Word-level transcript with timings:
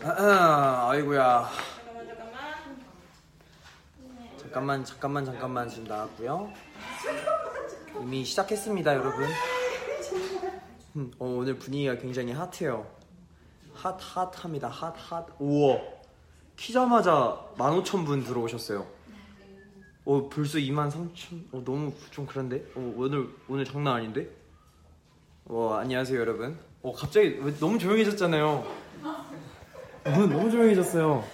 아, 0.00 0.88
아이고야. 0.90 1.48
잠깐만 4.38 4.84
잠깐만. 4.84 4.84
잠깐만, 4.84 4.84
잠깐만, 4.84 5.24
잠깐만 5.24 5.68
지금 5.68 5.84
나왔고요. 5.84 6.52
이미 8.00 8.24
시작했습니다, 8.24 8.94
여러분. 8.94 9.28
음, 10.96 11.10
어, 11.18 11.26
오늘 11.26 11.58
분위기가 11.58 11.96
굉장히 11.96 12.32
핫해요. 12.32 12.86
핫, 13.74 13.96
핫합니다. 14.00 14.68
핫, 14.68 14.94
핫. 14.96 15.26
우와. 15.38 15.78
키자마자 16.56 17.38
15,000분 17.56 18.26
들어오셨어요. 18.26 18.86
어, 20.04 20.28
벌써 20.28 20.58
23,000. 20.58 21.48
어, 21.52 21.62
너무 21.64 21.92
좀 22.10 22.26
그런데? 22.26 22.64
어, 22.74 22.94
오늘, 22.96 23.28
오늘 23.48 23.64
장난 23.64 23.96
아닌데? 23.96 24.28
와, 25.44 25.80
안녕하세요, 25.80 26.18
여러분. 26.18 26.58
어, 26.82 26.92
갑자기 26.92 27.38
왜 27.40 27.54
너무 27.58 27.78
조용해졌잖아요. 27.78 28.81
오늘 30.04 30.28
너무 30.28 30.50
조용해졌어요. 30.50 31.24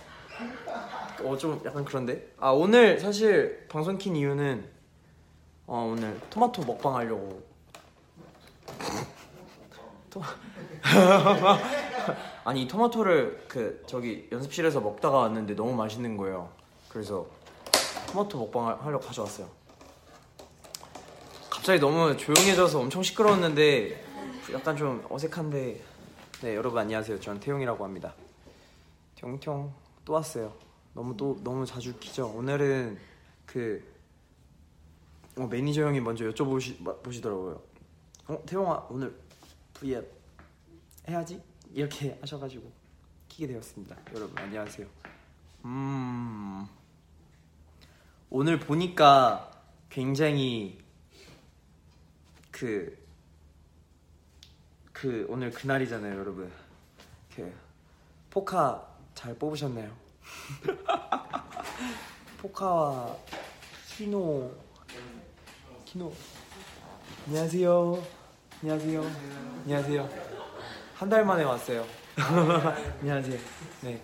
어, 1.24 1.36
좀 1.36 1.60
약간 1.64 1.84
그런데? 1.84 2.32
아, 2.38 2.50
오늘 2.50 2.98
사실 3.00 3.66
방송 3.68 3.98
킨 3.98 4.14
이유는 4.16 4.64
어, 5.66 5.90
오늘 5.92 6.18
토마토 6.30 6.64
먹방 6.64 6.94
하려고. 6.96 7.42
토... 10.10 10.22
아니, 12.44 12.62
이 12.62 12.68
토마토를 12.68 13.44
그 13.48 13.82
저기 13.86 14.28
연습실에서 14.32 14.80
먹다가 14.80 15.18
왔는데 15.18 15.54
너무 15.54 15.74
맛있는 15.74 16.16
거예요. 16.16 16.48
그래서 16.88 17.26
토마토 18.08 18.38
먹방 18.38 18.68
하- 18.68 18.78
하려고 18.80 19.04
가져왔어요. 19.06 19.48
갑자기 21.50 21.80
너무 21.80 22.16
조용해져서 22.16 22.80
엄청 22.80 23.02
시끄러웠는데 23.02 24.02
약간 24.54 24.74
좀 24.76 25.04
어색한데 25.10 25.80
네 26.40 26.54
여러분 26.56 26.78
안녕하세요 26.78 27.20
저는 27.20 27.40
태용이라고 27.40 27.84
합니다 27.84 28.14
퉁퉁 29.28 29.72
또 30.04 30.12
왔어요. 30.12 30.54
너무 30.94 31.16
또 31.16 31.38
너무 31.42 31.66
자주 31.66 31.96
키죠. 31.98 32.28
오늘은 32.28 32.98
그 33.46 33.82
어, 35.36 35.46
매니저 35.46 35.82
형이 35.82 36.00
먼저 36.00 36.24
여쭤보시 36.30 36.80
마- 36.82 36.94
보시더라고요. 36.96 37.60
어 38.28 38.42
태용아 38.46 38.86
오늘 38.90 39.14
V앱 39.74 40.08
해야지? 41.08 41.42
이렇게 41.72 42.16
하셔가지고 42.22 42.70
키게 43.28 43.48
되었습니다. 43.48 43.96
여러분 44.14 44.38
안녕하세요. 44.38 44.86
음 45.64 46.66
오늘 48.30 48.58
보니까 48.60 49.50
굉장히 49.90 50.78
그, 52.50 52.98
그, 54.92 55.24
오늘 55.28 55.50
그날이잖아요, 55.52 56.18
여러분. 56.18 56.50
그, 57.34 57.54
포카 58.30 58.97
잘 59.18 59.34
뽑으셨나요? 59.34 59.90
포카와 62.40 63.16
키노, 63.88 64.54
키노. 65.84 66.12
안녕하세요. 67.26 68.00
안녕하세요. 68.62 69.02
안녕하세요. 69.64 70.08
한 70.94 71.08
달 71.08 71.24
만에 71.24 71.42
왔어요. 71.42 71.84
안녕하세요. 73.02 73.38
네. 73.82 74.00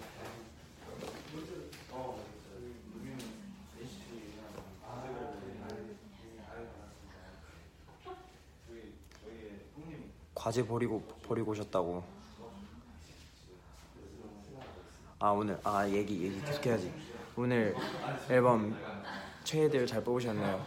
과제 10.35 10.67
버리고 10.67 11.01
버리고 11.27 11.53
오셨다고. 11.53 12.05
아 15.25 15.31
오늘 15.31 15.59
아 15.65 15.89
얘기 15.89 16.23
얘기 16.23 16.39
계속 16.43 16.67
해야지. 16.67 16.93
오늘 17.35 17.75
앨범 18.29 18.77
최애들 19.45 19.87
잘 19.87 20.05
뽑으셨나요? 20.05 20.63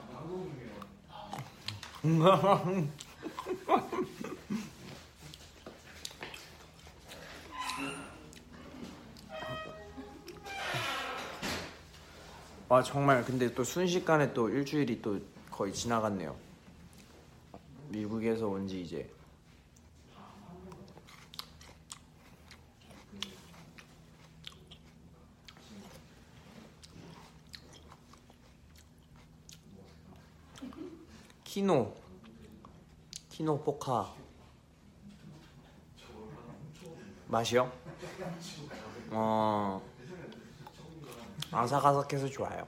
아 12.70 12.84
정말 12.84 13.24
근데 13.24 13.54
또 13.54 13.64
순식간에 13.64 14.34
또 14.34 14.50
일주일이 14.50 15.02
또 15.02 15.20
거의 15.52 15.74
지나갔네요. 15.74 16.36
미국에서 17.90 18.48
온 18.48 18.68
지 18.68 18.82
이제 18.82 19.10
키노 31.58 31.92
키노 33.30 33.60
포카 33.64 34.14
맛이요? 37.26 37.72
어 39.10 39.82
아삭아삭해서 41.52 42.28
좋아요. 42.28 42.68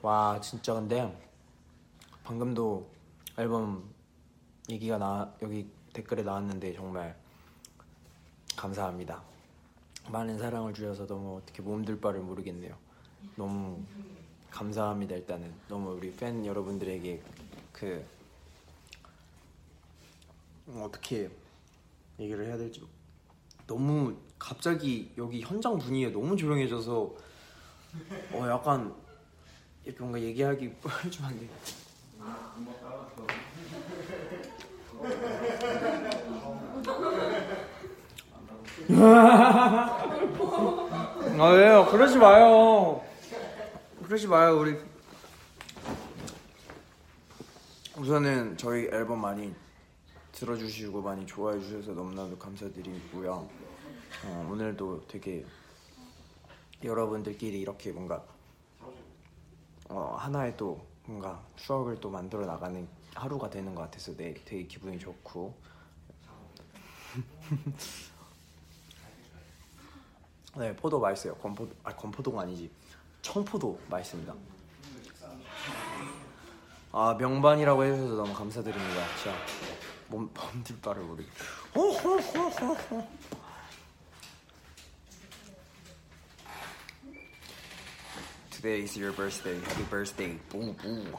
와 0.00 0.40
진짜 0.40 0.72
근데 0.72 1.14
방금도 2.24 2.90
앨범 3.36 3.92
얘기가 4.70 4.96
나 4.96 5.34
여기 5.42 5.70
댓글에 5.92 6.22
나왔는데 6.22 6.72
정말 6.72 7.14
감사합니다. 8.56 9.22
많은 10.08 10.38
사랑을 10.38 10.72
주셔서 10.72 11.06
너무 11.06 11.36
어떻게 11.36 11.60
몸둘 11.60 12.00
바를 12.00 12.20
모르겠네요. 12.20 12.74
너무 13.36 13.84
감사합니다 14.50 15.14
일단은 15.16 15.52
너무 15.68 15.92
우리 15.92 16.14
팬 16.14 16.44
여러분들에게 16.44 17.22
그 17.72 18.04
음, 20.68 20.82
어떻게 20.82 21.30
얘기를 22.18 22.46
해야 22.46 22.56
될지 22.56 22.82
너무 23.66 24.14
갑자기 24.38 25.12
여기 25.16 25.40
현장 25.42 25.78
분위기가 25.78 26.12
너무 26.12 26.36
조용해져서 26.36 27.14
어 28.32 28.48
약간 28.48 28.94
이렇게 29.84 30.00
뭔가 30.00 30.20
얘기하기 30.20 30.72
좀안 31.10 31.38
돼. 31.38 31.48
아 41.38 41.48
왜요? 41.48 41.86
그러지 41.90 42.18
마요. 42.18 43.09
그러지 44.10 44.26
마요 44.26 44.58
우리. 44.58 44.76
우선은 47.96 48.56
저희 48.56 48.86
앨범 48.86 49.20
많이 49.20 49.54
들어주시고 50.32 51.00
많이 51.00 51.24
좋아해 51.24 51.60
주셔서 51.60 51.92
너무나도 51.92 52.36
감사드리고요. 52.36 53.48
어, 54.24 54.48
오늘도 54.50 55.06
되게 55.06 55.46
여러분들끼리 56.82 57.60
이렇게 57.60 57.92
뭔가 57.92 58.24
어, 59.88 60.16
하나의 60.18 60.56
또 60.56 60.84
뭔가 61.06 61.40
추억을 61.54 62.00
또 62.00 62.10
만들어 62.10 62.44
나가는 62.44 62.88
하루가 63.14 63.48
되는 63.48 63.76
것 63.76 63.82
같아서 63.82 64.16
네, 64.16 64.34
되게 64.44 64.66
기분이 64.66 64.98
좋고 64.98 65.54
네 70.58 70.74
포도 70.74 70.98
맛있어요 70.98 71.36
건포도 71.36 71.72
아 71.84 71.94
건포도가 71.94 72.40
아니지 72.40 72.79
청포도 73.22 73.78
맛있습니다 73.88 74.34
아 76.92 77.14
명반이라고 77.18 77.84
해주셔서 77.84 78.14
너무 78.14 78.34
감사드립니다 78.34 79.04
진짜 79.22 79.36
몸 80.08 80.28
몸들 80.34 80.76
바를 80.80 81.02
모르겠 81.02 81.28
Today 88.50 88.82
is 88.82 88.98
your 88.98 89.14
birthday. 89.16 89.56
Happy 89.58 89.84
birthday. 89.88 90.38
뿌뿌. 90.50 91.16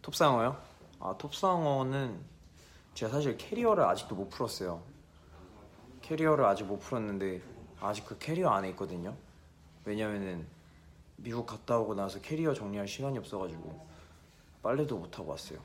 톱상어요? 0.00 0.56
아 1.00 1.14
톱상어는 1.18 2.18
제가 2.94 3.12
사실 3.12 3.36
캐리어를 3.36 3.84
아직도 3.84 4.14
못 4.14 4.30
풀었어요. 4.30 4.82
캐리어를 6.02 6.44
아직 6.44 6.64
못 6.64 6.78
풀었는데 6.78 7.42
아직 7.80 8.06
그 8.06 8.16
캐리어 8.18 8.48
안에 8.50 8.70
있거든요. 8.70 9.14
왜냐면은 9.84 10.46
미국 11.16 11.46
갔다 11.46 11.78
오고 11.78 11.94
나서 11.94 12.20
캐리어 12.20 12.54
정리할 12.54 12.86
시간이 12.88 13.18
없어가지고 13.18 13.86
빨래도 14.62 14.96
못 14.98 15.18
하고 15.18 15.30
왔어요. 15.30 15.58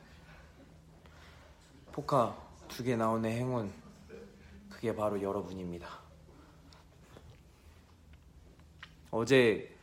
포카 1.92 2.36
두 2.68 2.82
개 2.82 2.96
나오는 2.96 3.30
행운 3.30 3.72
그게 4.68 4.94
바로 4.94 5.20
여러분입니다. 5.22 5.88
어제 9.10 9.74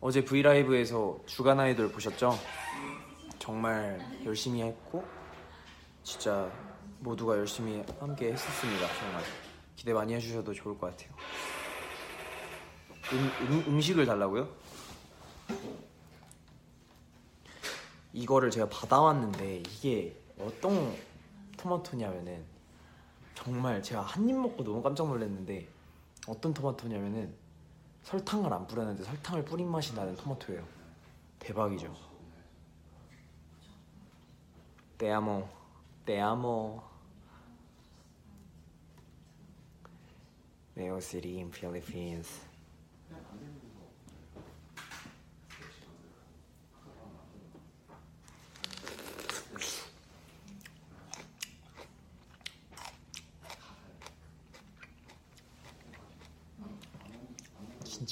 어제 0.00 0.22
브이라이브에서 0.24 1.20
주간 1.26 1.58
아이돌 1.60 1.90
보셨죠? 1.90 2.38
정말 3.38 3.98
열심히 4.24 4.62
했고 4.62 5.04
진짜 6.02 6.50
모두가 7.00 7.38
열심히 7.38 7.82
함께 7.98 8.32
했었습니다. 8.32 8.86
정말 8.98 9.22
기대 9.76 9.92
많이 9.92 10.14
해주셔도 10.14 10.52
좋을 10.52 10.76
것 10.78 10.90
같아요. 10.90 11.10
음, 13.12 13.30
음, 13.40 13.64
음 13.68 13.80
식을 13.80 14.04
달라고요? 14.06 14.48
이거를 18.12 18.50
제가 18.50 18.68
받아왔는데 18.68 19.58
이게 19.58 20.16
어떤 20.38 20.96
토마토냐면은 21.56 22.44
정말 23.34 23.82
제가 23.82 24.00
한 24.02 24.28
입 24.28 24.36
먹고 24.36 24.64
너무 24.64 24.82
깜짝 24.82 25.06
놀랐는데 25.06 25.68
어떤 26.26 26.52
토마토냐면은 26.52 27.32
설탕을 28.02 28.52
안 28.52 28.66
뿌렸는데 28.66 29.04
설탕을 29.04 29.44
뿌린 29.44 29.70
맛이 29.70 29.94
나는 29.94 30.16
토마토예요. 30.16 30.66
대박이죠. 31.38 31.94
Mexico 40.76 41.00
City 41.00 41.38
in 41.38 41.50
Philippines. 41.50 42.55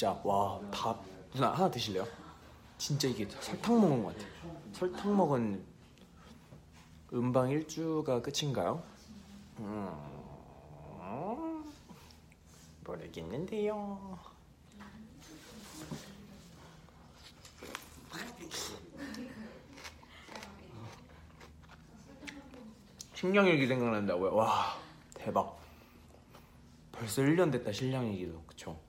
진짜 0.05 0.21
와밥 0.23 1.03
누나 1.33 1.53
하나 1.55 1.71
드실래요? 1.71 2.07
진짜 2.77 3.09
이게 3.09 3.27
설탕 3.41 3.81
먹은 3.81 4.05
것 4.05 4.15
같아요. 4.15 4.61
설탕 4.75 5.17
먹은 5.17 5.65
음방 7.15 7.49
일주가 7.49 8.21
끝인가요? 8.21 8.83
음, 9.61 9.89
모르겠는데요. 12.85 14.19
신령일기 23.15 23.67
생각난다고요? 23.67 24.35
와 24.35 24.77
대박. 25.15 25.59
벌써 26.93 27.23
1년 27.23 27.51
됐다 27.51 27.73
신령일기도 27.73 28.43
그쵸? 28.47 28.84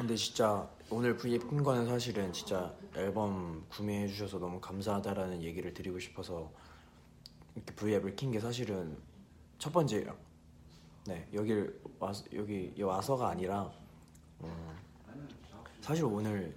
근데 0.00 0.16
진짜 0.16 0.66
오늘 0.88 1.14
V앱 1.14 1.46
킨 1.50 1.62
거는 1.62 1.84
사실은 1.86 2.32
진짜 2.32 2.74
앨범 2.96 3.66
구매해 3.68 4.08
주셔서 4.08 4.38
너무 4.38 4.58
감사하다라는 4.58 5.42
얘기를 5.42 5.74
드리고 5.74 5.98
싶어서 5.98 6.50
이렇게 7.54 7.74
V앱을 7.74 8.16
킨 8.16 8.30
게 8.30 8.40
사실은 8.40 8.96
첫 9.58 9.70
번째예요. 9.70 10.16
네 11.04 11.28
여길 11.34 11.82
와서 11.98 12.24
여기 12.32 12.72
와서가 12.80 13.28
아니라 13.28 13.70
어, 14.38 14.74
사실 15.82 16.06
오늘 16.06 16.56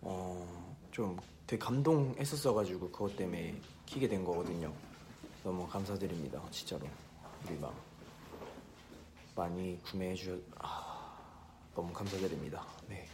어, 0.00 0.72
좀 0.92 1.16
되게 1.48 1.58
감동했었어가지고 1.64 2.90
그것 2.92 3.16
때문에 3.16 3.60
키게 3.86 4.06
된 4.06 4.24
거거든요. 4.24 4.72
너무 5.42 5.66
감사드립니다, 5.66 6.40
진짜로 6.52 6.86
우리 7.44 7.58
막 7.58 7.74
많이 9.34 9.80
구매해 9.82 10.14
주셔. 10.14 10.36
아, 10.60 10.83
너무 11.74 11.92
감사드립니다. 11.92 12.64
네. 12.88 13.08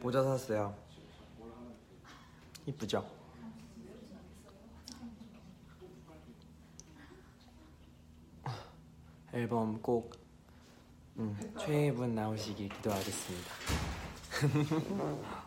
모자 0.00 0.22
샀어요. 0.22 0.76
이쁘죠? 2.66 3.10
앨범 9.32 9.80
꼭 9.80 10.23
음, 11.16 11.36
최애분 11.58 12.14
나오시길 12.14 12.68
기도하겠습니다. 12.68 13.50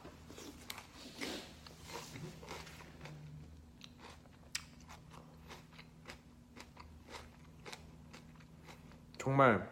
정말 9.17 9.69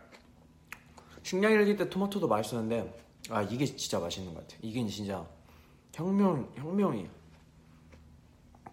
식량일기 1.24 1.78
때 1.78 1.90
토마토도 1.90 2.28
맛있었는데 2.28 2.94
아 3.30 3.42
이게 3.42 3.64
진짜 3.66 4.00
맛있는 4.00 4.34
것 4.34 4.42
같아요. 4.42 4.60
이게 4.62 4.86
진짜 4.88 5.26
혁명 5.94 6.52
혁명이에요. 6.58 7.08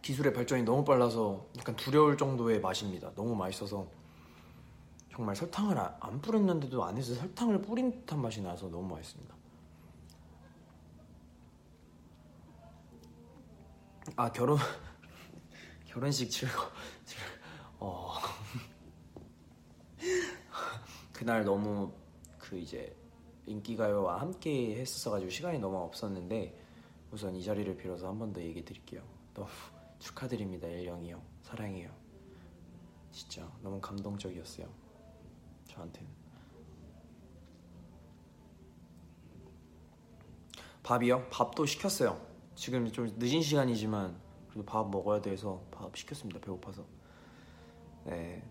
기술의 0.03 0.33
발전이 0.33 0.65
너무 0.65 0.85
빨라서 0.85 1.47
약간 1.57 1.77
두려울 1.77 2.19
정도의 2.19 2.61
맛입니다. 2.61 3.13
너무 3.15 3.37
맛있어서 3.37 3.87
정말 5.13 5.37
설탕을 5.37 5.79
아- 5.79 5.97
안 6.01 6.21
뿌렸는데도 6.21 6.83
안에서 6.85 7.15
설탕을 7.15 7.61
뿌린 7.63 7.91
듯한 7.93 8.21
맛이 8.21 8.41
나서 8.41 8.69
너무 8.69 8.95
맛있습니다. 8.95 9.35
아 14.17 14.33
결혼 14.33 14.59
결혼식 15.87 16.31
즐거 16.31 16.71
즐- 17.05 17.19
어 17.79 18.15
그날 21.13 21.45
너무 21.45 21.93
그 22.39 22.57
이제 22.59 22.95
인기가요와 23.47 24.21
함께 24.21 24.77
했었어가지고 24.77 25.31
시간이 25.31 25.59
너무 25.59 25.77
없었는데 25.79 26.59
우선 27.13 27.35
이 27.37 27.45
자리를 27.45 27.77
빌어서 27.77 28.09
한 28.09 28.19
번 28.19 28.33
더 28.33 28.41
얘기 28.41 28.65
드릴게요. 28.65 29.03
너무 29.35 29.49
축하드립니다 29.99 30.67
일영이 30.69 31.11
형 31.13 31.23
사랑해요. 31.43 31.91
진짜 33.11 33.47
너무 33.63 33.81
감동적이었어요. 33.81 34.67
저한테는 35.73 36.11
밥이요? 40.83 41.29
밥도 41.31 41.65
시켰어요. 41.65 42.21
지금 42.55 42.91
좀 42.91 43.07
늦은 43.17 43.41
시간이지만 43.41 44.21
그래도 44.49 44.65
밥 44.67 44.89
먹어야 44.91 45.21
돼서 45.21 45.63
밥 45.71 45.97
시켰습니다. 45.97 46.41
배고파서. 46.41 46.85
네. 48.05 48.43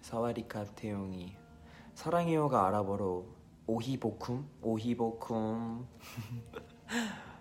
사와리카 0.00 0.64
태용이 0.74 1.34
사랑해요가 1.94 2.66
아랍어로 2.66 3.26
오히보쿰 3.66 4.44
오히보쿰 4.60 5.86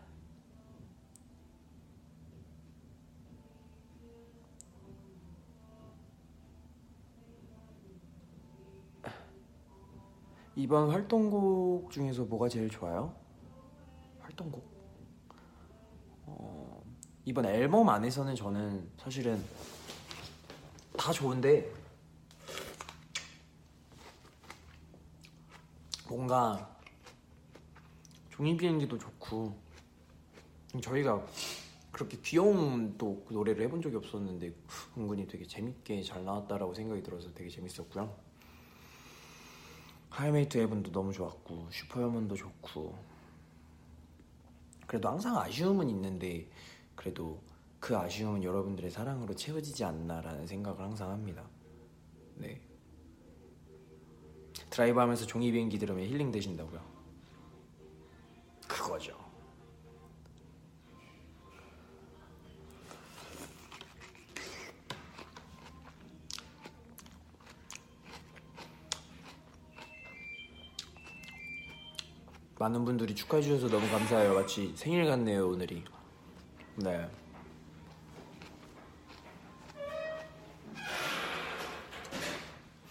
이번 10.62 10.91
활동곡 10.91 11.89
중에서 11.89 12.24
뭐가 12.25 12.48
제일 12.48 12.70
좋아요? 12.70 13.15
활동곡? 14.20 14.63
어, 16.27 16.84
이번 17.25 17.48
앨범 17.48 17.89
안에서는 17.89 18.36
저는 18.36 18.88
사실은 18.96 19.44
다 20.96 21.12
좋은데 21.12 21.68
뭔가 26.08 26.77
종이 28.30 28.56
비행기도 28.56 29.00
좋고 29.00 29.58
저희가 30.80 31.25
그렇게 31.91 32.20
귀여운 32.22 33.00
또 33.00 33.25
노래를 33.32 33.63
해본 33.65 33.82
적이 33.82 33.96
없었는데 33.96 34.53
은근히 34.96 35.25
되게 35.25 35.44
재밌게 35.44 36.03
잘 36.03 36.24
나왔다라고 36.24 36.75
생각이 36.75 37.01
들어서 37.01 37.34
되게 37.34 37.50
재밌었고요. 37.50 38.31
Highway 40.12 40.47
to 40.47 40.58
Heaven도 40.58 40.92
너무 40.91 41.12
좋았고 41.13 41.70
Superhuman도 41.72 42.36
좋고 42.36 42.94
그래도 44.86 45.10
항상 45.10 45.38
아쉬움은 45.38 45.89
있는데 45.89 46.48
그래도 46.96 47.41
그 47.80 47.98
아쉬움은 47.98 48.44
여러분들의 48.44 48.91
사랑으로 48.91 49.34
채워지지 49.34 49.86
않나라는 49.86 50.46
생각을 50.46 50.82
항상 50.82 51.10
합니다. 51.10 51.44
네. 52.36 52.62
드라이브 54.70 55.00
하면서 55.00 55.25
종이 55.25 55.51
비행기 55.51 55.80
들으면 55.80 56.06
힐링 56.06 56.32
되신다고요? 56.32 57.00
많은 72.62 72.86
분들이 72.86 73.15
축하해 73.15 73.41
주셔서 73.41 73.68
너무 73.70 73.89
감사해요. 73.89 74.36
마치 74.36 74.72
생일 74.75 75.08
같네요 75.08 75.48
오늘이. 75.48 75.84
네. 76.75 77.10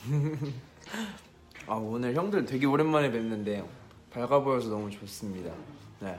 아 1.69 1.75
오늘 1.75 2.15
형들 2.15 2.47
되게 2.47 2.67
오랜만에 2.67 3.13
뵙는데 3.13 3.65
밝아 4.11 4.41
보여서 4.41 4.71
너무 4.71 4.91
좋습니다. 4.91 5.53
네. 6.01 6.19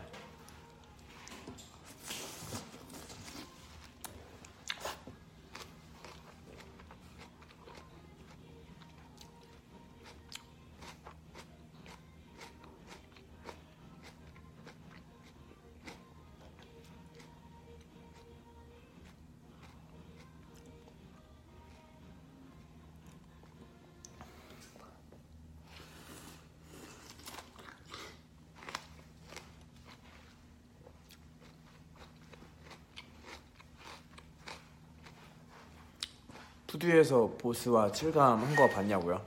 푸듀에서 36.82 37.28
보스와 37.38 37.92
칠감 37.92 38.40
한 38.42 38.56
거 38.56 38.68
봤냐고요? 38.68 39.24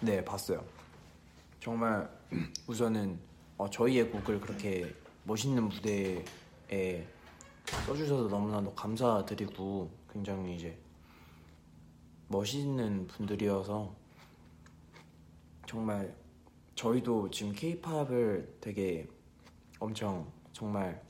네, 0.00 0.22
봤어요. 0.22 0.62
정말 1.58 2.06
우선은 2.66 3.18
어, 3.56 3.68
저희의 3.70 4.10
곡을 4.10 4.38
그렇게 4.40 4.94
멋있는 5.24 5.70
무대에 5.70 6.22
써주셔서 7.86 8.28
너무나도 8.28 8.74
감사드리고 8.74 9.90
굉장히 10.12 10.56
이제 10.56 10.78
멋있는 12.28 13.06
분들이어서 13.06 13.94
정말 15.66 16.14
저희도 16.74 17.30
지금 17.30 17.52
케이팝을 17.54 18.56
되게 18.60 19.08
엄청 19.80 20.30
정말 20.52 21.02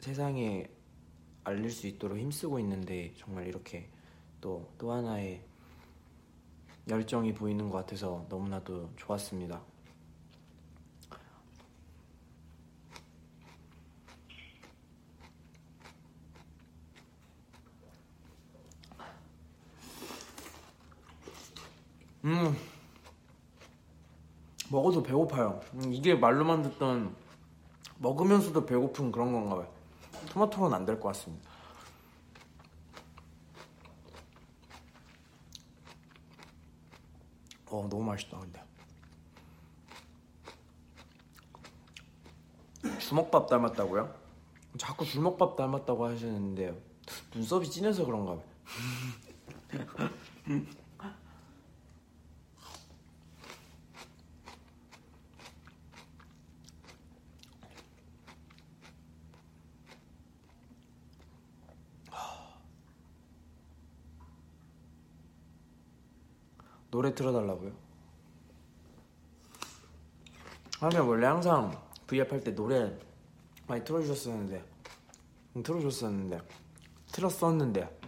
세상에 0.00 0.68
알릴 1.44 1.70
수 1.70 1.86
있도록 1.86 2.18
힘쓰고 2.18 2.58
있는데 2.60 3.14
정말 3.16 3.46
이렇게 3.46 3.88
또, 4.42 4.68
또 4.76 4.92
하나의 4.92 5.42
열정이 6.88 7.32
보이는 7.34 7.70
것 7.70 7.78
같아서 7.78 8.26
너무나도 8.28 8.90
좋았습니다. 8.96 9.62
음, 22.24 22.56
먹어도 24.70 25.02
배고파요. 25.02 25.60
음, 25.74 25.92
이게 25.92 26.14
말로만 26.14 26.62
듣던 26.62 27.14
먹으면서도 27.98 28.66
배고픈 28.66 29.12
그런 29.12 29.32
건가 29.32 29.56
봐요. 29.56 29.68
토마토는 30.30 30.74
안 30.74 30.86
될 30.86 30.98
것 31.00 31.08
같습니다. 31.08 31.51
어 37.72 37.88
너무 37.88 38.04
맛있다 38.04 38.38
근데 38.38 38.62
주먹밥 42.98 43.48
닮았다고요? 43.48 44.14
자꾸 44.76 45.06
주먹밥 45.06 45.56
닮았다고 45.56 46.04
하시는데 46.04 46.78
눈썹이 47.34 47.70
진해서 47.70 48.04
그런가 48.04 48.36
봐요 48.36 48.44
노래 66.92 67.14
틀어달라고요? 67.14 67.72
하면 70.80 71.08
원래 71.08 71.26
항상 71.26 71.82
V앱 72.06 72.30
할 72.30 72.44
때 72.44 72.54
노래 72.54 72.94
많이 73.66 73.82
틀어주셨었는데 73.82 74.62
음, 75.56 75.62
틀어줬었는데 75.62 76.38
틀었었는데. 77.12 77.98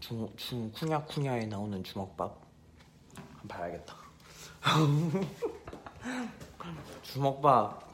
중, 0.00 0.34
중 0.36 0.72
쿠냐쿠냐에 0.72 1.46
나오는 1.46 1.82
주먹밥. 1.84 2.40
봐야겠다. 3.48 3.94
주먹밥. 7.02 7.90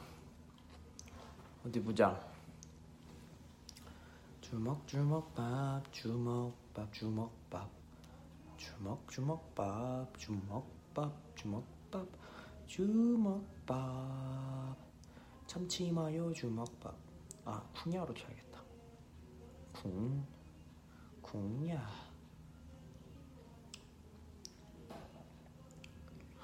어디 1.66 1.82
보자 1.82 2.27
주먹 4.48 4.86
주먹밥 4.86 5.92
주먹밥 5.92 6.90
주먹밥. 6.94 7.70
주먹 8.56 9.06
주먹밥 9.10 10.18
주먹밥 10.18 11.12
주먹밥 12.66 13.68
참치 15.46 15.92
마요 15.92 16.32
주먹밥. 16.32 16.96
아 17.44 17.62
쿵야로 17.74 18.14
쳐야겠다. 18.14 18.62
쿵 19.74 20.26
쿵야. 21.20 21.86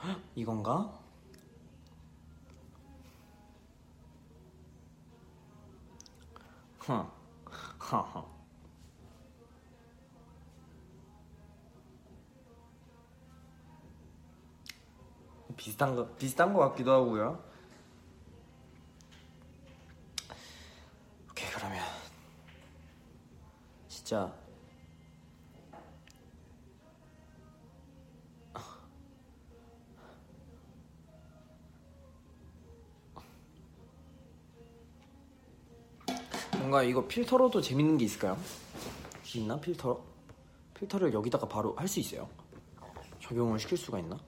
헉, 0.02 0.20
이건가? 0.34 1.00
허 7.94 8.02
하하. 8.02 8.24
비슷한 15.56 15.94
거 15.94 16.08
비슷한 16.16 16.52
거 16.52 16.58
같기도 16.68 16.92
하고요. 16.92 17.40
오케이 21.30 21.48
그러면 21.52 21.84
진짜 23.86 24.34
뭔가 36.74 36.82
이거 36.82 37.06
필터로도 37.06 37.60
재밌는 37.60 37.98
게 37.98 38.04
있을까요? 38.04 38.36
혹시 39.16 39.40
있나 39.40 39.60
필터? 39.60 40.02
필터를 40.74 41.12
여기다가 41.12 41.46
바로 41.46 41.72
할 41.76 41.86
수 41.86 42.00
있어요? 42.00 42.28
적용을 43.20 43.60
시킬 43.60 43.78
수가 43.78 44.00
있나? 44.00 44.18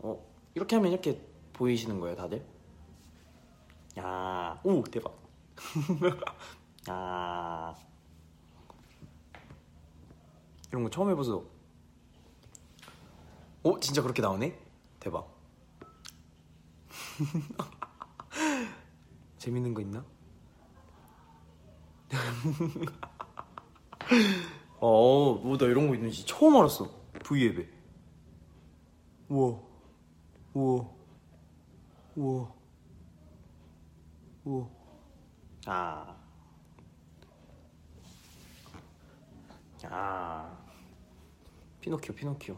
어 0.00 0.22
이렇게 0.54 0.76
하면 0.76 0.92
이렇게 0.92 1.18
보이시는 1.54 1.98
거예요 2.00 2.16
다들? 2.16 2.44
야, 3.98 4.60
오 4.62 4.84
대박. 4.84 5.18
야, 6.90 7.74
이런 10.68 10.84
거 10.84 10.90
처음 10.90 11.08
해봐서. 11.08 11.42
오 13.62 13.80
진짜 13.80 14.02
그렇게 14.02 14.20
나오네? 14.20 14.54
대박. 15.00 15.34
재밌는 19.38 19.72
거 19.72 19.80
있나? 19.80 20.04
어, 24.78 25.34
뭐, 25.34 25.58
나 25.58 25.66
이런 25.66 25.88
거 25.88 25.94
있는지 25.94 26.24
처음 26.26 26.56
알았어. 26.56 26.88
V앱에. 27.24 27.68
우와. 29.28 29.58
우와. 30.54 30.88
우와. 32.16 32.52
우와. 34.44 34.68
아. 35.66 36.16
아. 39.84 40.58
피노키오, 41.80 42.14
피노키오. 42.14 42.56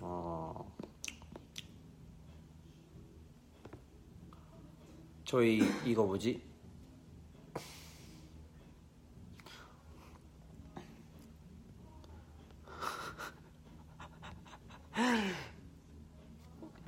어. 0.00 0.75
저희 5.26 5.60
이거 5.84 6.04
뭐지? 6.04 6.40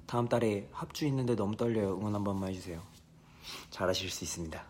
다음 0.07 0.27
달에 0.29 0.69
합주 0.73 1.05
있는데 1.07 1.35
너무 1.35 1.57
떨려요. 1.57 1.99
응원 1.99 2.15
한 2.15 2.23
번만 2.25 2.51
해주세요. 2.51 2.81
잘하실 3.71 4.09
수 4.09 4.25
있습니다. 4.25 4.65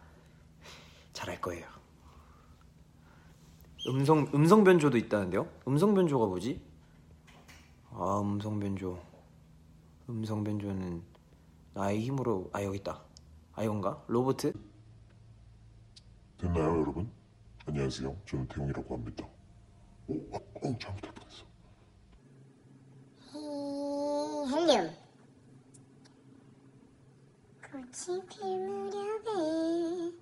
잘할 1.12 1.40
거예요. 1.40 1.66
음성 3.86 4.28
음성 4.34 4.64
변조도 4.64 4.96
있다는데요? 4.96 5.46
음성 5.68 5.94
변조가 5.94 6.26
뭐지? 6.26 6.60
아 7.90 8.20
음성 8.20 8.58
변조. 8.58 8.98
음성 10.08 10.42
변조는 10.42 11.02
나의 11.74 12.00
힘으로 12.00 12.50
아 12.54 12.62
여기 12.64 12.78
있다. 12.78 13.07
아 13.58 13.64
이건가? 13.64 14.00
로보트? 14.06 14.52
됐나요, 16.38 16.78
여러분? 16.80 17.10
안녕하세요. 17.66 18.16
저는 18.24 18.46
태용이라고 18.46 18.94
합니다. 18.94 19.26
오, 20.06 20.14
아, 20.32 20.36
어, 20.36 20.78
잘못할 20.78 21.12
뻔했어. 21.12 21.44
헬륨 24.54 24.90
꽃이 27.68 28.22
필 28.28 28.68
무렵에 28.68 30.12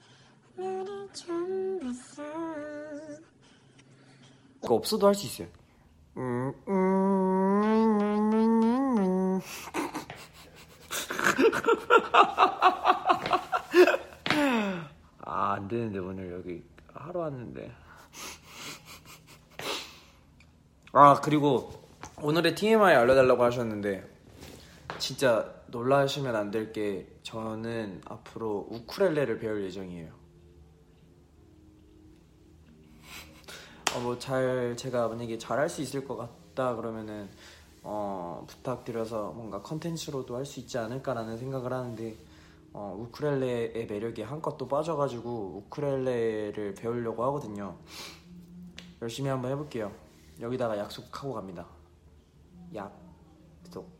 너를 0.56 1.08
처음 1.12 1.78
봤어 1.80 2.22
이거 4.64 4.74
없어도 4.76 5.06
할 5.08 5.14
수 5.14 5.26
있어요. 5.26 5.48
음, 6.16 6.54
음, 6.68 8.00
음, 8.00 8.32
음, 8.32 8.98
음. 8.98 9.40
아, 15.20 15.52
안 15.54 15.68
되는데 15.68 15.98
오늘 15.98 16.32
여기 16.32 16.62
하러 16.94 17.20
왔는데. 17.20 17.72
아, 20.92 21.20
그리고 21.22 21.72
오늘의 22.22 22.54
TMI 22.54 22.94
알려달라고 22.94 23.42
하셨는데 23.44 24.08
진짜 24.98 25.52
놀라시면 25.66 26.34
안 26.34 26.50
될 26.50 26.72
게 26.72 27.06
저는 27.22 28.00
앞으로 28.06 28.66
우쿨렐레를 28.70 29.38
배울 29.38 29.64
예정이에요. 29.64 30.12
어, 33.94 34.00
뭐 34.00 34.18
잘 34.18 34.74
제가 34.76 35.08
만약에 35.08 35.38
잘할 35.38 35.68
수 35.68 35.82
있을 35.82 36.06
것 36.06 36.16
같다 36.16 36.76
그러면은 36.76 37.28
어, 37.82 38.44
부탁드려서 38.48 39.32
뭔가 39.32 39.60
컨텐츠로도 39.62 40.36
할 40.36 40.44
수 40.46 40.60
있지 40.60 40.78
않을까라는 40.78 41.36
생각을 41.38 41.72
하는데 41.72 42.14
어, 42.78 42.94
우쿨렐레의 42.94 43.86
매력이 43.86 44.20
한껏 44.20 44.58
또 44.58 44.68
빠져가지고 44.68 45.64
우쿨렐레를 45.64 46.74
배우려고 46.74 47.24
하거든요. 47.24 47.78
열심히 49.00 49.30
한번 49.30 49.50
해볼게요. 49.52 49.90
여기다가 50.38 50.76
약속하고 50.76 51.32
갑니다. 51.32 51.66
약속. 52.74 53.90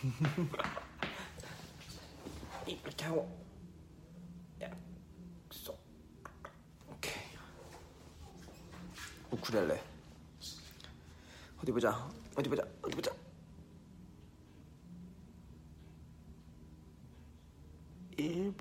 이렇게 2.68 3.04
하고 3.04 3.28
약속. 4.60 5.76
오케이. 6.88 7.14
우쿨렐레 9.32 9.82
어디 11.60 11.72
보자 11.72 12.08
어디 12.36 12.48
보자 12.48 12.62
어디 12.80 12.94
보자 12.94 13.17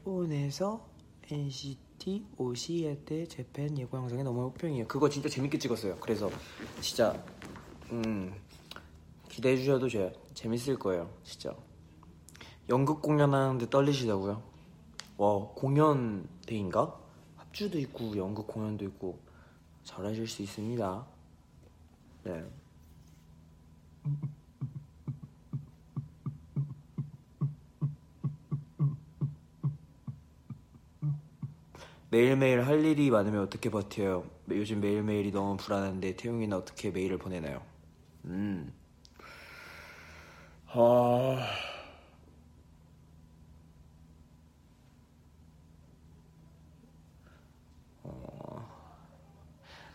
일본에서 0.07 0.87
NCT 1.29 2.25
오시에테 2.37 3.27
재팬 3.27 3.77
예고 3.77 3.97
영상이 3.97 4.23
너무 4.23 4.43
호평이에요 4.45 4.87
그거 4.87 5.09
진짜 5.09 5.27
재밌게 5.27 5.59
찍었어요 5.59 5.97
그래서 5.97 6.31
진짜 6.79 7.21
음 7.91 8.33
기대해 9.27 9.57
주셔도 9.57 9.89
제 9.89 10.13
재밌을 10.33 10.79
거예요 10.79 11.13
진짜 11.23 11.53
연극 12.69 13.01
공연하는데 13.01 13.69
떨리시다고요? 13.69 14.41
와 15.17 15.39
공연 15.55 16.27
데인가? 16.45 16.97
합주도 17.35 17.77
있고 17.79 18.15
연극 18.15 18.47
공연도 18.47 18.85
있고 18.85 19.19
잘하실 19.83 20.27
수 20.27 20.41
있습니다. 20.41 21.05
네. 22.23 22.45
매일매일 32.17 32.65
할 32.65 32.83
일이 32.83 33.11
많으면 33.11 33.43
어떻게 33.43 33.69
버텨요? 33.69 34.23
요즘 34.49 34.81
매일매일이 34.81 35.31
너무 35.31 35.55
불안한데 35.55 36.15
태용이는 36.15 36.57
어떻게 36.57 36.89
메일을 36.89 37.19
보내나요? 37.19 37.61
음. 38.25 38.73
아. 40.65 41.37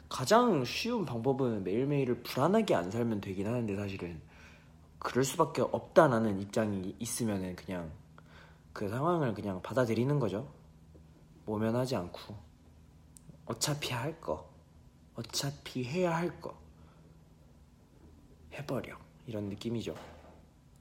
가장 0.09 0.65
쉬운 0.65 1.05
방법은 1.05 1.65
매일매일을 1.65 2.23
불안하게 2.23 2.77
안 2.77 2.91
살면 2.93 3.21
되긴 3.21 3.49
하는데 3.49 3.75
사실은 3.75 4.21
그럴 5.01 5.25
수밖에 5.25 5.63
없다라는 5.63 6.39
입장이 6.41 6.95
있으면은 7.01 7.57
그냥 7.57 7.91
그 8.73 8.89
상황을 8.89 9.35
그냥 9.35 9.61
받아들이는 9.61 10.21
거죠. 10.21 10.62
모면하지 11.45 11.97
않고 11.97 12.37
어차피 13.47 13.93
할 13.93 14.21
거, 14.21 14.49
어차피 15.15 15.85
해야 15.85 16.17
할 16.17 16.41
거 16.41 16.61
해버려 18.53 18.97
이런 19.27 19.49
느낌이죠. 19.49 19.95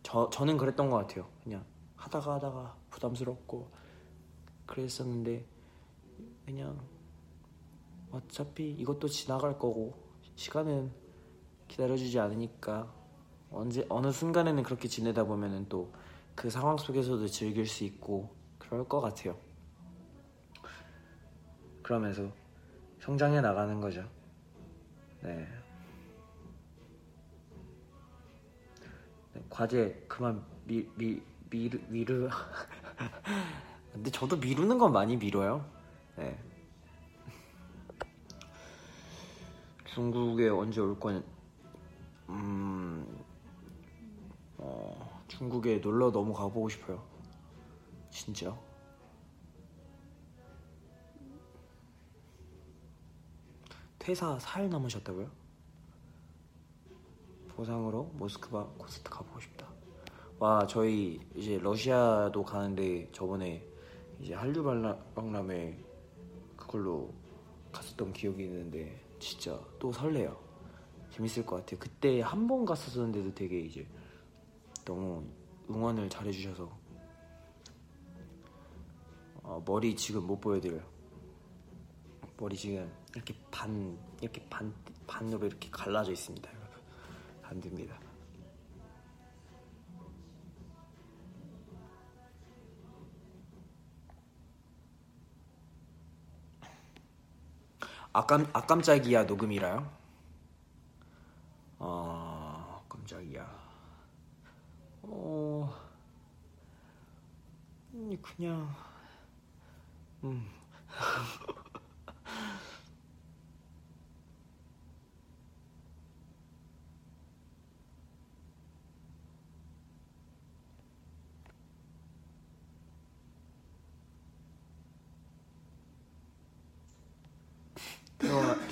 저 0.04 0.30
저는 0.30 0.58
그랬던 0.58 0.90
것 0.90 0.98
같아요. 0.98 1.28
그냥 1.44 1.66
하다가 1.96 2.36
하다가 2.36 2.76
부담스럽고 2.90 3.72
그랬었는데 4.66 5.46
그냥 6.46 6.80
어차피 8.12 8.72
이것도 8.72 9.08
지나갈 9.08 9.58
거고 9.58 9.94
시간은 10.36 10.92
기다려주지 11.68 12.20
않으니까 12.20 12.94
언제 13.52 13.86
어느 13.90 14.12
순간에는 14.12 14.64
그렇게 14.64 14.88
지내다 14.88 15.24
보면은 15.26 15.68
또 15.70 15.92
그 16.36 16.50
상황 16.50 16.78
속에서도 16.78 17.28
즐길 17.28 17.68
수 17.68 17.84
있고 17.84 18.30
그럴 18.58 18.88
것 18.88 19.02
같아요. 19.02 19.38
그러면서 21.92 22.32
성장해 23.02 23.42
나가는 23.42 23.82
거죠. 23.82 24.10
네. 25.22 25.46
네, 29.34 29.44
과제 29.50 30.06
그만 30.08 30.42
미, 30.64 30.88
미, 30.96 31.22
미루, 31.50 31.78
미루. 31.90 32.30
근데 33.92 34.10
저도 34.10 34.38
미루는 34.38 34.78
건 34.78 34.94
많이 34.94 35.18
미뤄요. 35.18 35.70
네. 36.16 36.40
중국에 39.94 40.48
언제 40.48 40.80
올 40.80 40.98
건, 40.98 41.22
음, 42.30 43.06
어, 44.60 45.26
중국에 45.28 45.80
놀러 45.80 46.10
너무 46.10 46.34
가보고 46.34 46.70
싶어요. 46.70 47.04
진짜. 48.10 48.58
퇴사 54.02 54.36
4일 54.40 54.68
남으셨다고요? 54.70 55.30
보상으로 57.50 58.06
모스크바 58.16 58.66
콘서트 58.76 59.08
가보고 59.12 59.40
싶다. 59.40 59.68
와, 60.40 60.66
저희 60.66 61.20
이제 61.36 61.60
러시아도 61.60 62.44
가는데 62.44 63.08
저번에 63.12 63.64
이제 64.20 64.34
한류 64.34 64.64
박람회 65.14 65.78
그걸로 66.58 67.14
갔었던 67.72 68.12
기억이 68.14 68.46
있는데 68.46 69.00
진짜 69.20 69.60
또 69.78 69.92
설레요. 69.92 70.36
재밌을 71.12 71.46
것 71.46 71.58
같아요. 71.58 71.80
그때 71.80 72.22
한 72.22 72.48
번 72.48 72.66
갔었었는데도 72.66 73.36
되게 73.36 73.60
이제 73.60 73.88
너무 74.84 75.24
응원을 75.70 76.10
잘해주셔서 76.10 76.76
어, 79.44 79.64
머리 79.64 79.96
지금 79.96 80.26
못 80.26 80.42
보여드려요. 80.42 80.82
머리 82.38 82.56
지금 82.58 82.92
이렇게 83.16 83.34
반 83.52 83.98
이렇게 84.22 84.42
반 84.50 84.74
반으로 85.08 85.48
이렇게 85.48 85.70
갈라져 85.70 86.12
있습니다. 86.12 86.50
안 87.44 87.60
됩니다. 87.60 88.00
아, 98.14 98.26
깜, 98.26 98.46
아 98.54 98.66
깜짝이야 98.66 99.24
녹음이라요? 99.24 99.90
아 101.80 102.82
깜짝이야 102.90 103.48
어 105.04 105.74
음, 107.94 108.18
그냥 108.22 108.70
음 110.24 110.46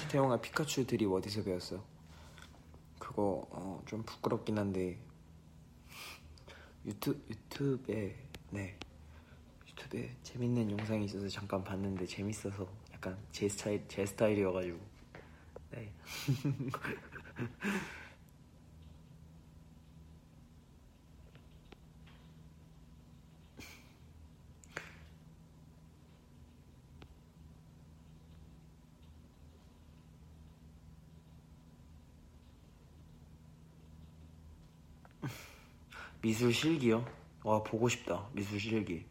태용아 0.10 0.42
피카츄 0.42 0.88
드립 0.88 1.12
어디서 1.12 1.44
배웠어? 1.44 1.84
그거 2.98 3.48
어, 3.52 3.82
좀 3.86 4.02
부끄럽긴 4.04 4.58
한데 4.58 4.98
유튜 6.84 7.12
유튜브에 7.30 8.16
네 8.50 8.76
유튜브에 9.68 10.16
재밌는 10.24 10.72
영상이 10.72 11.06
있어서 11.06 11.30
잠깐 11.30 11.64
봤는데 11.64 12.08
재밌어서 12.08 12.68
약간 12.92 13.16
제 13.32 13.48
스타일 13.48 13.86
제 13.88 14.04
스타일이어가지고 14.04 14.80
네. 15.72 15.94
미술 36.22 36.54
실기요? 36.54 37.06
와 37.44 37.64
보고 37.64 37.88
싶다 37.88 38.28
미술 38.34 38.60
실기. 38.60 39.06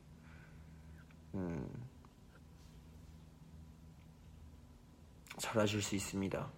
음 1.35 1.67
잘하실 5.39 5.81
수 5.83 5.95
있습니다. 5.95 6.51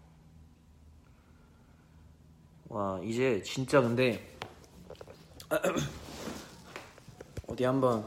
와 2.69 3.01
이제 3.05 3.43
진짜 3.43 3.81
근데 3.81 4.37
어디 7.47 7.65
한번 7.65 8.05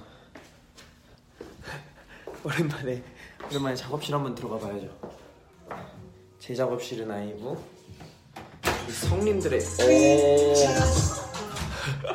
오랜만에 2.44 3.04
오랜만에 3.50 3.76
작업실 3.76 4.14
한번 4.14 4.36
들어가 4.36 4.58
봐야죠. 4.58 5.14
제 6.40 6.54
작업실은 6.54 7.10
아니고 7.10 7.64
이 8.88 8.92
성님들의 8.92 9.60
오. 9.60 11.24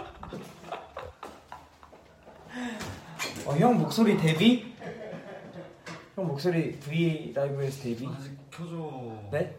형 3.59 3.79
목소리 3.79 4.17
데뷔? 4.17 4.75
형 6.15 6.27
목소리 6.27 6.73
V 6.79 7.33
라이브에서 7.35 7.83
데뷔? 7.83 8.07
아직 8.07 8.37
켜져 8.51 9.13
네? 9.33 9.57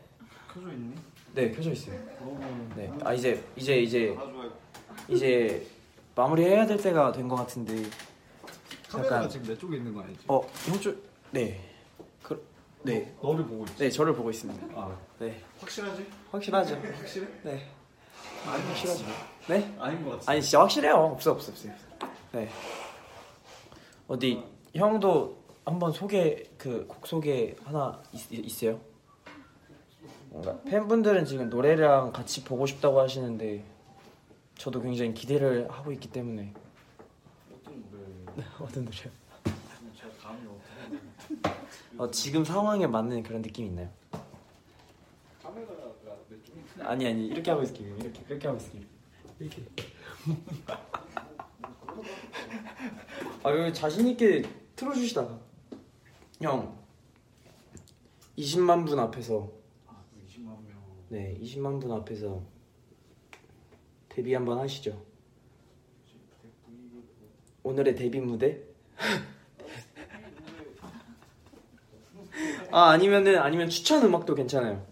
켜져 0.54 0.72
있니? 0.72 0.96
네 1.34 1.52
켜져 1.52 1.72
있어요. 1.72 2.00
그러면 2.18 2.72
네. 2.76 2.92
아 3.04 3.14
이제 3.14 3.44
이제 3.56 3.80
이제 3.80 4.18
이제 5.08 5.68
마무리해야 6.16 6.66
될 6.66 6.78
때가 6.82 7.12
된 7.12 7.28
것 7.28 7.36
같은데. 7.36 7.84
카메라가 8.90 9.18
약간- 9.18 9.30
지금 9.30 9.46
내 9.48 9.58
쪽에 9.58 9.78
있는 9.78 9.94
거 9.94 10.02
알지? 10.02 10.20
어 10.28 10.42
형 10.68 10.80
쪽 10.82 11.04
네. 11.32 11.60
그 12.24 12.44
네. 12.84 13.14
너 13.22 13.36
를 13.36 13.46
보고 13.46 13.64
있지? 13.66 13.78
네 13.78 13.90
저를 13.90 14.14
보고 14.16 14.30
있습니다. 14.32 14.68
아 14.76 14.98
네 15.20 15.40
확실하지? 15.60 16.06
확실하죠. 16.32 16.76
확실해? 16.76 17.28
네 17.44 17.68
아니 18.48 18.64
확실하죠. 18.64 19.06
네? 19.48 19.76
아닌 19.80 20.04
것 20.04 20.12
같아 20.20 20.32
아니 20.32 20.42
진짜 20.42 20.62
확실해요. 20.62 20.94
없어 20.96 21.32
없어 21.32 21.52
없어요. 21.52 21.74
네. 22.32 22.50
어디 24.10 24.44
형도 24.76 25.38
한번 25.66 25.92
소개 25.92 26.44
그 26.58 26.88
곡 26.88 27.06
소개 27.06 27.56
하나 27.64 28.02
있, 28.12 28.32
있어요? 28.32 28.80
뭔가 30.30 30.60
팬분들은 30.64 31.26
지금 31.26 31.50
노래랑 31.50 32.12
같이 32.12 32.44
보고 32.44 32.66
싶다고 32.66 33.00
하시는데 33.00 33.64
저도 34.58 34.82
굉장히 34.82 35.14
기대를 35.14 35.70
하고 35.72 35.92
있기 35.92 36.10
때문에 36.10 36.54
어떤 37.52 37.84
노래 37.92 38.46
어떤 38.60 38.86
노래요? 38.86 39.12
어떻게 41.38 41.98
어, 41.98 42.12
지금 42.12 42.44
상황에 42.44 42.88
맞는 42.88 43.24
그런 43.24 43.42
느낌 43.42 43.68
있나요? 43.68 43.90
아니 46.82 47.08
아니 47.08 47.28
이렇게 47.28 47.52
하고 47.52 47.64
있을게요. 47.64 47.96
이렇게 47.98 48.22
이렇게 48.28 48.48
하고 48.48 48.58
있을게요. 48.60 48.84
이렇게. 49.40 49.64
아 53.44 53.52
여기 53.58 53.74
자신 53.74 54.08
있게 54.08 54.44
틀어주시다. 54.76 55.40
형 56.42 56.78
20만 58.38 58.86
분 58.88 59.00
앞에서 59.00 59.50
아 59.88 60.04
20만 60.28 60.46
명 60.68 60.80
네 61.10 61.38
20만 61.42 61.82
분 61.82 61.92
앞에서 61.92 62.42
데뷔 64.10 64.34
한번 64.34 64.60
하시죠. 64.60 65.02
오늘의 67.64 67.96
데뷔 67.96 68.20
무대? 68.20 68.62
아 72.72 72.90
아니면은 72.92 73.38
아니면 73.40 73.70
추천 73.70 74.04
음악도 74.06 74.36
괜찮아요. 74.36 74.86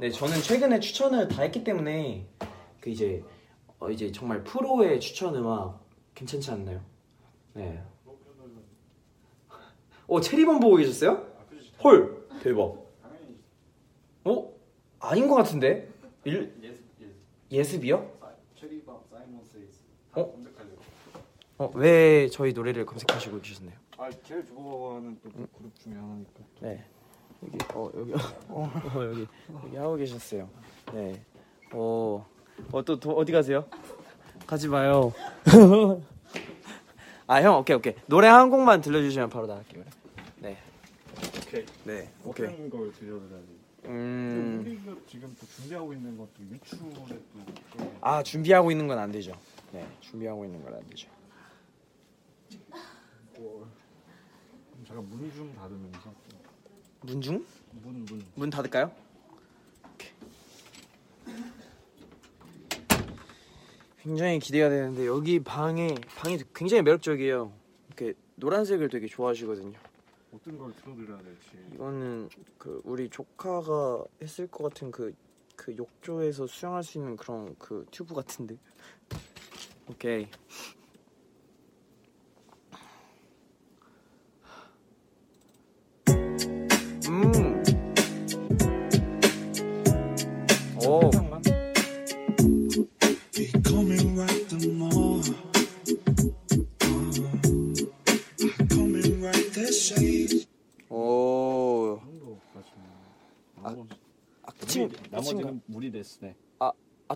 네 0.00 0.10
저는 0.10 0.40
최근에 0.42 0.80
추천을 0.80 1.28
다 1.28 1.42
했기 1.42 1.62
때문에 1.64 2.26
그 2.80 2.90
이제 2.90 3.22
어 3.78 3.90
이제 3.90 4.10
정말 4.12 4.42
프로의 4.44 5.00
추천 5.00 5.34
음악 5.36 5.80
괜찮지 6.14 6.50
않나요? 6.50 6.82
네. 7.54 7.82
어 10.06 10.20
체리범 10.20 10.60
보고 10.60 10.76
계셨어요? 10.76 11.26
헐 11.82 12.26
대박. 12.42 12.76
어 14.24 14.52
아닌 14.98 15.28
것 15.28 15.34
같은데 15.36 15.88
일 16.24 16.54
예습 16.62 16.84
예습 17.00 17.16
예습이요? 17.50 18.10
사이먼 19.10 19.44
세이스 19.44 19.84
어? 20.12 20.30
검색하려고 20.32 20.78
어왜 21.58 22.28
저희 22.28 22.52
노래를 22.52 22.84
검색하시고 22.84 23.40
계셨나요? 23.40 23.76
아 23.96 24.10
제일 24.24 24.44
좋아하는 24.44 25.18
또 25.22 25.30
그룹 25.30 25.74
중에 25.76 25.94
하나니까 25.94 26.40
네 26.60 26.84
여기 27.42 27.58
어 27.74 27.90
여기 27.96 28.12
어, 28.12 28.18
어 28.94 29.04
여기 29.04 29.26
여기 29.64 29.76
하고 29.76 29.96
계셨어요. 29.96 30.48
네. 30.92 31.22
어 31.72 32.26
어또 32.72 32.94
어디 33.16 33.32
가세요? 33.32 33.64
가지 34.46 34.68
마요. 34.68 35.12
아 37.30 37.40
형 37.42 37.58
오케이 37.58 37.76
오케이 37.76 37.94
노래 38.06 38.26
한 38.26 38.50
곡만 38.50 38.80
들려주시면 38.80 39.30
바로 39.30 39.46
나갈게요. 39.46 39.84
네. 40.40 40.58
오케이 41.46 41.64
네 41.84 42.12
오케이. 42.24 42.46
어떤 42.46 42.70
걸 42.70 42.92
들려드려야지 42.92 43.60
음. 43.84 44.62
우리가 44.66 44.96
지금 45.06 45.36
또 45.40 45.46
준비하고 45.46 45.92
있는 45.92 46.18
것도 46.18 46.30
유추에 46.50 46.78
또 47.76 47.92
아 48.00 48.20
준비하고 48.24 48.72
있는 48.72 48.88
건 48.88 48.98
안 48.98 49.12
되죠. 49.12 49.32
네 49.72 49.86
준비하고 50.00 50.44
있는 50.44 50.60
건 50.64 50.74
안 50.74 50.84
되죠. 50.88 51.08
뭐 53.36 53.64
그럼 54.72 54.84
잠깐 54.84 55.08
문좀 55.08 55.54
닫으면서 55.54 56.12
문 57.02 57.20
중 57.22 57.46
문 57.84 58.04
문. 58.06 58.24
문 58.34 58.50
닫을까요? 58.50 58.90
오케이. 59.94 60.10
굉장히 64.02 64.38
기대가 64.38 64.68
되는데 64.68 65.06
여기 65.06 65.40
방에 65.40 65.94
방이 66.16 66.38
굉장히 66.54 66.82
매력적이에요. 66.82 67.52
이렇게 67.88 68.14
노란색을 68.36 68.88
되게 68.88 69.06
좋아하시거든요. 69.06 69.78
어떤 70.32 70.58
걸 70.58 70.72
틀어드려야 70.74 71.18
될지 71.18 71.48
이거는 71.74 72.28
그 72.56 72.80
우리 72.84 73.08
조카가 73.08 74.04
했을 74.22 74.46
것 74.46 74.64
같은 74.64 74.90
그 74.90 75.12
그 75.60 75.76
욕조에서 75.76 76.46
수영할 76.46 76.82
수 76.82 76.96
있는 76.96 77.16
그런 77.16 77.54
그 77.58 77.84
튜브 77.90 78.14
같은데. 78.14 78.56
오케이. 79.86 80.26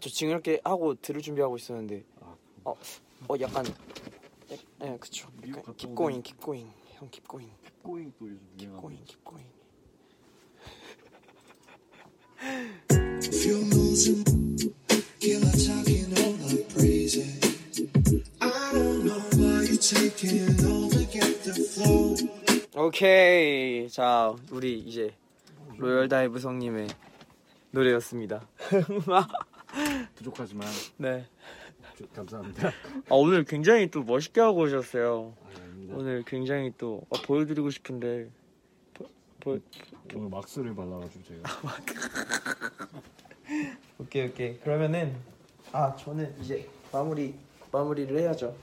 저 0.05 0.11
지금 0.11 0.33
이렇게 0.33 0.61
하고 0.63 0.95
들을 0.97 1.23
준비하고 1.23 1.57
있었는데, 1.57 2.05
아, 2.21 2.37
어, 2.65 2.75
어, 3.27 3.35
약간, 3.41 3.65
예, 4.51 4.59
예, 4.83 4.99
그쵸. 4.99 5.31
약간 5.49 5.75
keep 5.79 5.95
going, 5.95 6.23
형 6.93 7.09
keep 7.11 7.27
going, 7.27 7.51
꼬잉 7.83 8.13
또 8.19 8.29
요즘 8.29 8.39
keep 8.59 8.69
유행하고 8.69 8.83
going, 8.83 9.05
keep 9.07 9.25
going. 9.25 9.49
If 13.25 13.47
you're 13.49 13.65
losing, 13.73 14.23
killer 15.21 15.57
talking 15.57 16.13
all 16.21 16.37
the 16.53 16.67
crazy. 16.75 17.41
I 18.43 18.73
don't 18.75 19.07
know 19.07 19.25
why 19.41 19.65
you're 19.65 19.81
taking 19.81 20.53
all 20.69 20.91
to 20.91 21.01
get 21.09 21.45
the 21.45 21.55
flow. 21.65 22.15
오케이, 22.77 23.89
자, 23.89 24.37
우리 24.51 24.81
이제 24.81 25.17
로열 25.79 26.11
다이브 26.11 26.39
성님의 26.39 26.89
노래였습니다. 27.71 28.47
부족하지만. 30.15 30.69
네. 30.97 31.27
주- 31.97 32.07
감사합니다. 32.09 32.69
아, 32.69 32.73
오늘 33.15 33.45
굉장히 33.45 33.91
또 33.91 34.03
멋있게 34.03 34.41
하고 34.41 34.61
오셨어요. 34.63 35.35
아, 35.43 35.49
오늘 35.95 36.23
굉장히 36.27 36.73
또 36.79 37.03
어, 37.09 37.21
보여드리고 37.23 37.71
싶은데. 37.71 38.29
보, 38.95 39.07
보, 39.41 39.59
오늘 40.15 40.29
왁스를 40.29 40.75
발라가지고 40.75 41.25
제가. 41.25 41.51
오케이 43.99 44.27
오케이. 44.29 44.59
그러면은 44.61 45.15
아 45.73 45.95
저는 45.97 46.35
이제 46.41 46.69
마무리 46.93 47.35
마무리를 47.71 48.19
해야죠. 48.19 48.57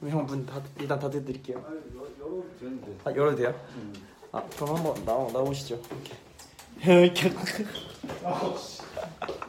그럼 0.00 0.18
형문 0.18 0.46
다 0.46 0.62
일단 0.78 0.98
닫아드릴게요. 0.98 1.58
열어도 1.94 2.46
되는데. 2.58 2.96
아 3.04 3.10
열어도 3.14 3.36
돼요? 3.36 3.54
아 4.32 4.42
그럼 4.56 4.76
한번 4.76 5.04
나오 5.04 5.30
나오시죠. 5.30 5.80
이렇게 6.82 7.30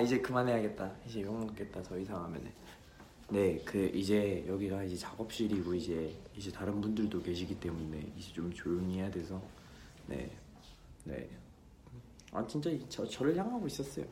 아 0.00 0.02
이제 0.02 0.18
그만해야겠다. 0.18 0.90
이제 1.06 1.20
욕 1.20 1.38
먹겠다 1.38 1.82
더 1.82 1.98
이상 1.98 2.24
하면은. 2.24 2.50
네 3.28 3.60
그 3.66 3.84
이제 3.94 4.42
여기가 4.48 4.82
이제 4.84 4.96
작업실이고 4.96 5.74
이제 5.74 6.16
이제 6.34 6.50
다른 6.50 6.80
분들도 6.80 7.22
계시기 7.22 7.60
때문에 7.60 8.10
이제 8.16 8.32
좀 8.32 8.50
조용히 8.50 8.96
해야 8.98 9.10
돼서. 9.10 9.42
네네아 11.06 12.46
진짜 12.48 12.70
이- 12.70 12.82
저 12.88 13.06
저를 13.06 13.36
향하고 13.36 13.66
있었어요. 13.66 14.06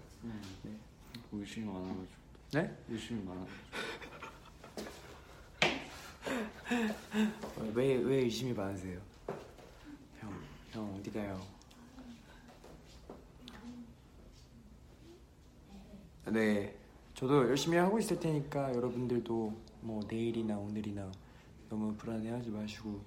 의심이 1.32 1.64
많아가지고. 1.64 2.06
네? 2.52 2.76
의심이 2.90 3.22
많아가지고. 3.24 3.58
왜왜 7.74 8.16
의심이 8.24 8.52
많으세요? 8.52 9.00
형 10.20 10.38
형 10.72 10.94
어디 10.96 11.10
가요 11.10 11.40
네 16.30 16.74
저도 17.14 17.48
열심히 17.48 17.78
하고 17.78 17.98
있을 17.98 18.20
테니까 18.20 18.74
여러분들도 18.74 19.52
뭐 19.80 20.00
내일이나 20.08 20.56
오늘이나 20.56 21.10
너무 21.68 21.94
불안해하지 21.94 22.50
마시고 22.50 23.00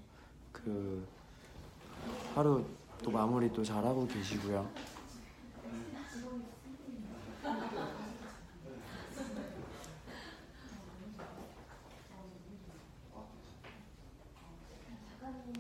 그 0.52 1.06
하루 2.34 2.66
또 3.04 3.12
마무리 3.12 3.52
또 3.54 3.64
잘하고 3.64 4.08
계시고요 4.08 4.70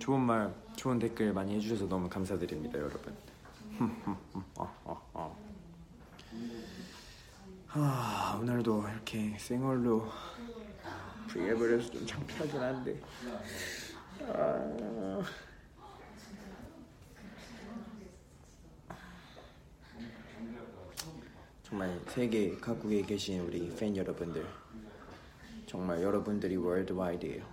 좋은 0.01 0.19
말, 0.19 0.53
좋은 0.75 0.97
댓글 0.97 1.31
많이 1.31 1.55
해주셔서 1.55 1.87
너무 1.87 2.09
감사드립니다, 2.09 2.79
여러분. 2.79 3.15
아, 7.73 8.35
오늘도 8.61 8.87
이렇게 8.87 9.35
생얼로 9.37 10.07
브이앱을 11.27 11.79
해서 11.79 11.91
좀 11.91 12.05
창피하긴 12.05 12.59
한데. 12.59 13.01
아. 14.27 15.21
정말 21.63 21.99
세계 22.07 22.55
각국에 22.57 23.01
계신 23.03 23.41
우리 23.41 23.73
팬 23.75 23.95
여러분들 23.95 24.45
정말 25.65 26.01
여러분들이 26.03 26.55
월드와이드예요. 26.57 27.43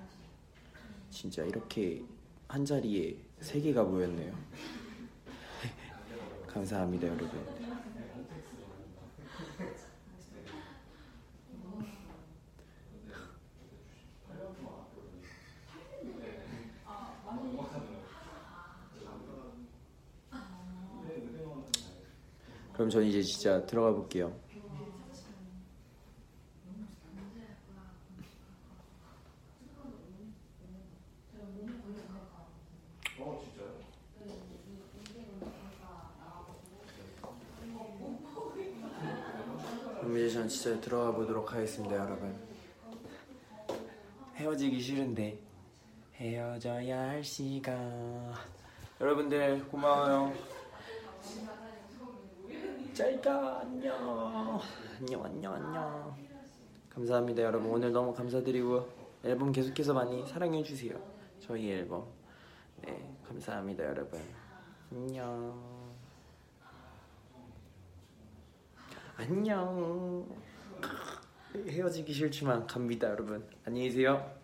진짜 1.10 1.42
이렇게 1.44 2.02
한 2.48 2.64
자리에 2.64 3.16
세 3.40 3.60
개가 3.60 3.84
모였네요. 3.84 4.34
감사합니다, 6.48 7.06
여러분. 7.06 7.67
그럼 22.78 22.90
전 22.90 23.02
이제 23.02 23.20
진짜 23.20 23.66
들어가 23.66 23.90
볼게요. 23.90 24.32
그럼 39.98 40.16
이제 40.18 40.30
전 40.30 40.48
진짜 40.48 40.80
들어가 40.80 41.10
보도록 41.10 41.52
하겠습니다, 41.52 41.96
여러분. 41.96 42.32
헤어지기 44.36 44.80
싫은데 44.80 45.36
헤어져야 46.14 47.08
할 47.08 47.24
시간. 47.24 48.32
여러분들 49.00 49.66
고마워요. 49.66 50.32
잘가 52.98 53.60
안녕. 53.60 54.60
안녕 54.98 55.24
안녕 55.24 55.54
안녕. 55.54 56.16
감사합니다, 56.90 57.44
여러분. 57.44 57.70
오늘 57.70 57.92
너무 57.92 58.12
감사드리고 58.12 58.88
앨범 59.22 59.52
계속해서 59.52 59.94
많이 59.94 60.26
사랑해 60.26 60.64
주세요. 60.64 61.00
저희 61.38 61.70
앨범. 61.70 62.08
네, 62.82 63.16
감사합니다, 63.28 63.84
여러분. 63.84 64.20
안녕. 64.90 65.94
안녕. 69.16 70.26
헤어지기 71.54 72.12
싫지만 72.12 72.66
갑니다, 72.66 73.08
여러분. 73.10 73.48
안녕히 73.64 73.90
계세요. 73.90 74.37